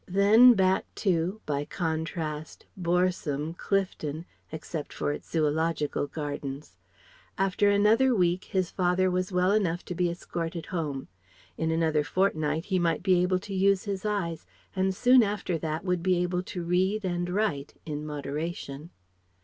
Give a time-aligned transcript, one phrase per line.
[0.07, 6.75] Then back to by contrast boresome Clifton (except for its Zoological Gardens).
[7.37, 11.07] After another week his father was well enough to be escorted home.
[11.55, 15.85] In another fortnight he might be able to use his eyes, and soon after that
[15.85, 18.89] would be able to read and write in moderation.